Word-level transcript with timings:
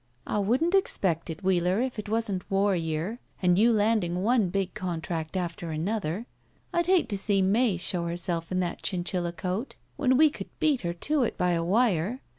"I 0.25 0.39
wouldn't 0.39 0.73
expect 0.73 1.29
it, 1.29 1.43
Wheeler, 1.43 1.79
if 1.79 1.99
it 1.99 2.09
wasn't 2.09 2.49
war 2.49 2.75
year 2.75 3.19
and 3.39 3.59
you 3.59 3.71
landing 3.71 4.23
one 4.23 4.49
big 4.49 4.73
contract 4.73 5.37
after 5.37 5.69
another. 5.69 6.25
I'd 6.73 6.87
hate 6.87 7.07
to 7.09 7.17
see 7.19 7.43
May 7.43 7.77
show 7.77 8.07
herself 8.07 8.51
in 8.51 8.61
that 8.61 8.81
chinchilla 8.81 9.31
coat 9.31 9.75
when 9.97 10.17
we 10.17 10.31
could 10.31 10.49
beat 10.59 10.81
her 10.81 10.93
to 10.95 11.21
it 11.21 11.37
by 11.37 11.51
a 11.51 11.63
wire. 11.63 12.19